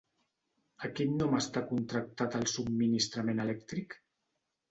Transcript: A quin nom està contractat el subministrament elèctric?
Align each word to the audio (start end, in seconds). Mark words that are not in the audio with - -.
A 0.87 0.89
quin 0.99 1.11
nom 1.17 1.35
està 1.39 1.61
contractat 1.73 2.37
el 2.41 2.47
subministrament 2.53 3.43
elèctric? 3.47 3.97